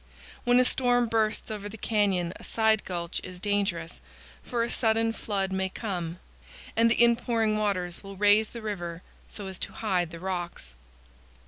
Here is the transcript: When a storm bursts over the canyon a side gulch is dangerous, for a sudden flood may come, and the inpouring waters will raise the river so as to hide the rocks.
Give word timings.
When 0.45 0.59
a 0.59 0.65
storm 0.65 1.05
bursts 1.05 1.51
over 1.51 1.69
the 1.69 1.77
canyon 1.77 2.33
a 2.37 2.43
side 2.43 2.85
gulch 2.85 3.21
is 3.23 3.39
dangerous, 3.39 4.01
for 4.41 4.63
a 4.63 4.71
sudden 4.71 5.13
flood 5.13 5.51
may 5.51 5.69
come, 5.69 6.17
and 6.75 6.89
the 6.89 6.95
inpouring 7.03 7.55
waters 7.55 8.01
will 8.01 8.17
raise 8.17 8.49
the 8.49 8.63
river 8.63 9.03
so 9.27 9.45
as 9.45 9.59
to 9.59 9.73
hide 9.73 10.09
the 10.09 10.19
rocks. 10.19 10.75